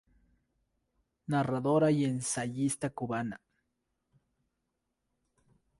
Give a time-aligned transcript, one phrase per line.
[1.27, 3.39] Narradora y ensayista cubana.